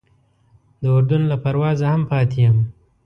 د 0.81 0.83
اردن 0.95 1.21
له 1.31 1.37
پروازه 1.43 1.85
هم 1.93 2.01
پاتې 2.11 2.37
یم. 2.45 2.57